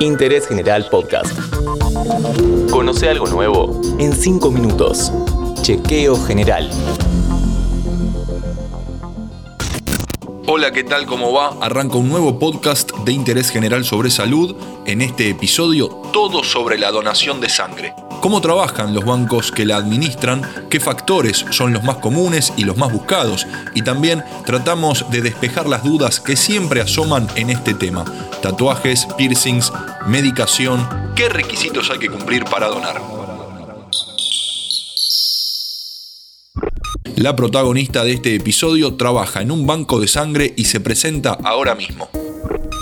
[0.00, 1.32] Interés General Podcast.
[2.70, 5.10] Conoce algo nuevo en 5 minutos.
[5.62, 6.68] Chequeo General.
[10.48, 11.06] Hola, ¿qué tal?
[11.06, 11.56] ¿Cómo va?
[11.60, 14.54] Arranca un nuevo podcast de interés general sobre salud.
[14.86, 17.94] En este episodio, todo sobre la donación de sangre.
[18.20, 20.42] ¿Cómo trabajan los bancos que la administran?
[20.70, 23.44] ¿Qué factores son los más comunes y los más buscados?
[23.74, 28.04] Y también tratamos de despejar las dudas que siempre asoman en este tema.
[28.40, 29.72] Tatuajes, piercings,
[30.06, 30.88] medicación.
[31.16, 33.15] ¿Qué requisitos hay que cumplir para donar?
[37.16, 41.74] La protagonista de este episodio trabaja en un banco de sangre y se presenta ahora
[41.74, 42.08] mismo.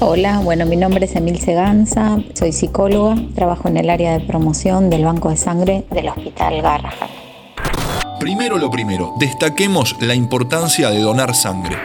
[0.00, 4.90] Hola, bueno, mi nombre es Emil Seganza, soy psicóloga, trabajo en el área de promoción
[4.90, 7.08] del Banco de Sangre del Hospital Garrahan.
[8.18, 11.76] Primero lo primero, destaquemos la importancia de donar sangre.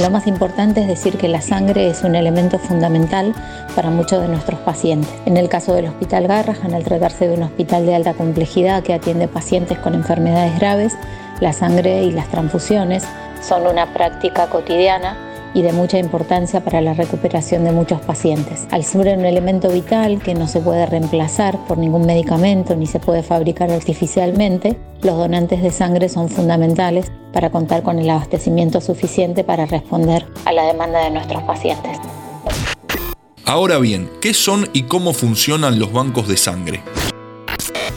[0.00, 3.34] Lo más importante es decir que la sangre es un elemento fundamental
[3.74, 5.10] para muchos de nuestros pacientes.
[5.24, 8.92] En el caso del Hospital Garrahan, al tratarse de un hospital de alta complejidad que
[8.92, 10.92] atiende pacientes con enfermedades graves,
[11.40, 13.04] la sangre y las transfusiones
[13.40, 15.25] son una práctica cotidiana
[15.56, 18.68] y de mucha importancia para la recuperación de muchos pacientes.
[18.70, 23.00] Al ser un elemento vital que no se puede reemplazar por ningún medicamento ni se
[23.00, 29.44] puede fabricar artificialmente, los donantes de sangre son fundamentales para contar con el abastecimiento suficiente
[29.44, 32.00] para responder a la demanda de nuestros pacientes.
[33.46, 36.82] Ahora bien, ¿qué son y cómo funcionan los bancos de sangre?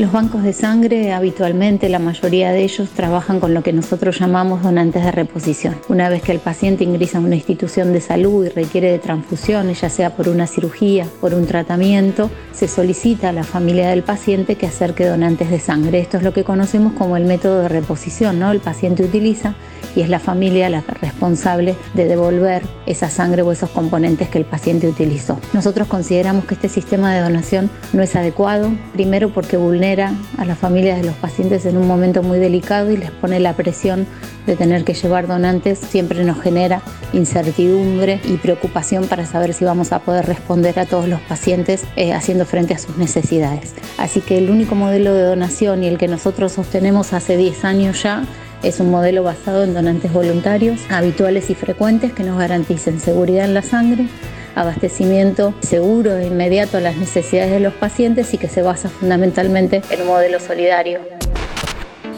[0.00, 4.62] Los bancos de sangre habitualmente la mayoría de ellos trabajan con lo que nosotros llamamos
[4.62, 5.76] donantes de reposición.
[5.90, 9.82] Una vez que el paciente ingresa a una institución de salud y requiere de transfusiones,
[9.82, 14.54] ya sea por una cirugía, por un tratamiento, se solicita a la familia del paciente
[14.54, 16.00] que acerque donantes de sangre.
[16.00, 18.52] Esto es lo que conocemos como el método de reposición, ¿no?
[18.52, 19.54] El paciente utiliza
[19.94, 24.44] y es la familia la responsable de devolver esa sangre o esos componentes que el
[24.46, 25.38] paciente utilizó.
[25.52, 30.56] Nosotros consideramos que este sistema de donación no es adecuado, primero porque vulnera a las
[30.56, 34.06] familias de los pacientes en un momento muy delicado y les pone la presión
[34.46, 36.80] de tener que llevar donantes, siempre nos genera
[37.12, 42.12] incertidumbre y preocupación para saber si vamos a poder responder a todos los pacientes eh,
[42.12, 43.74] haciendo frente a sus necesidades.
[43.98, 48.00] Así que el único modelo de donación y el que nosotros sostenemos hace 10 años
[48.00, 48.22] ya
[48.62, 53.54] es un modelo basado en donantes voluntarios, habituales y frecuentes que nos garanticen seguridad en
[53.54, 54.06] la sangre,
[54.54, 59.82] abastecimiento seguro e inmediato a las necesidades de los pacientes y que se basa fundamentalmente
[59.90, 61.19] en un modelo solidario.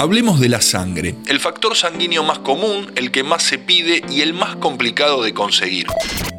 [0.02, 4.22] Hablemos de la sangre, el factor sanguíneo más común, el que más se pide y
[4.22, 5.86] el más complicado de conseguir.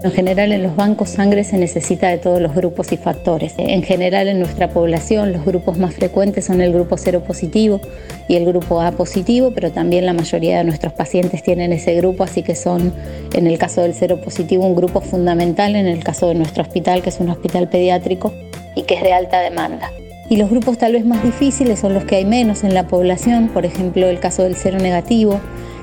[0.04, 3.54] En general en los bancos sangre se necesita de todos los grupos y factores.
[3.58, 7.80] En general en nuestra población los grupos más frecuentes son el grupo cero positivo
[8.28, 12.26] y el grupo A positivo, pero también la mayoría de nuestros pacientes tienen ese grupo,
[12.26, 12.94] así que son
[13.32, 17.02] en el caso del cero positivo un grupo fundamental en el caso de nuestro hospital,
[17.02, 18.34] que es un hospital pediátrico
[18.76, 19.90] y que es de alta demanda.
[20.34, 23.50] Y los grupos tal vez más difíciles son los que hay menos en la población,
[23.50, 25.40] por ejemplo el caso del cero negativo,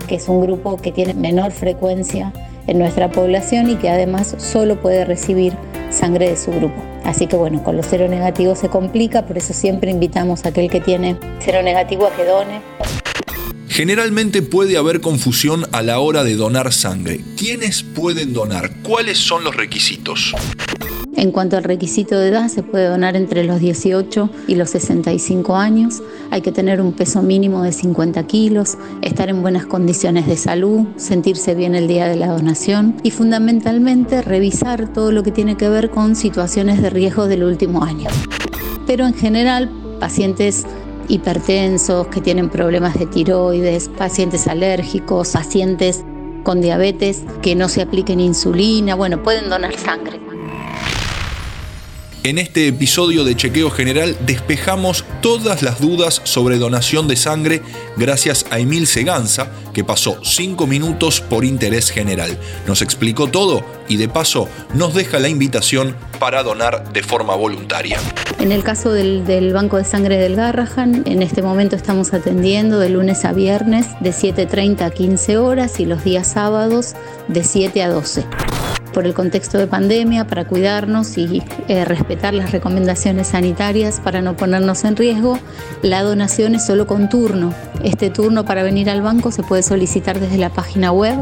[0.09, 2.33] que es un grupo que tiene menor frecuencia
[2.67, 5.53] en nuestra población y que además solo puede recibir
[5.91, 6.83] sangre de su grupo.
[7.05, 10.69] Así que bueno, con los cero negativos se complica, por eso siempre invitamos a aquel
[10.69, 12.61] que tiene cero negativo a que done.
[13.69, 17.21] Generalmente puede haber confusión a la hora de donar sangre.
[17.39, 18.69] ¿Quiénes pueden donar?
[18.83, 20.35] ¿Cuáles son los requisitos?
[21.21, 25.55] En cuanto al requisito de edad, se puede donar entre los 18 y los 65
[25.55, 26.03] años.
[26.31, 30.87] Hay que tener un peso mínimo de 50 kilos, estar en buenas condiciones de salud,
[30.97, 35.69] sentirse bien el día de la donación y fundamentalmente revisar todo lo que tiene que
[35.69, 38.09] ver con situaciones de riesgo del último año.
[38.87, 39.71] Pero en general,
[40.01, 40.65] pacientes
[41.09, 46.03] hipertensos, que tienen problemas de tiroides, pacientes alérgicos, pacientes
[46.45, 50.30] con diabetes que no se apliquen insulina, bueno, pueden donar sangre.
[52.23, 57.63] En este episodio de Chequeo General despejamos todas las dudas sobre donación de sangre
[57.97, 62.37] gracias a Emil Seganza, que pasó 5 minutos por interés general.
[62.67, 67.99] Nos explicó todo y de paso nos deja la invitación para donar de forma voluntaria.
[68.39, 72.79] En el caso del, del Banco de Sangre del Garrahan, en este momento estamos atendiendo
[72.79, 76.97] de lunes a viernes de 7.30 a 15 horas y los días sábados
[77.29, 78.60] de 7 a 12
[78.91, 84.37] por el contexto de pandemia, para cuidarnos y eh, respetar las recomendaciones sanitarias para no
[84.37, 85.39] ponernos en riesgo,
[85.83, 87.55] la donación es solo con turno.
[87.83, 91.17] Este turno para venir al banco se puede solicitar desde la página web